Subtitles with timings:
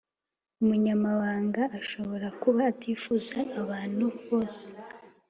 [0.61, 4.67] Umunyamahanga ashobora kuba utifuzwa nabantu bose